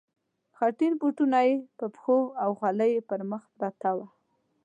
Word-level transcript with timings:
خټین 0.57 0.93
بوټونه 0.99 1.39
یې 1.47 1.55
په 1.77 1.85
پښو 1.93 2.17
او 2.43 2.49
خولۍ 2.59 2.89
یې 2.95 3.01
پر 3.09 3.19
مخ 3.29 3.43
پرته 3.57 3.89
وه. 3.97 4.07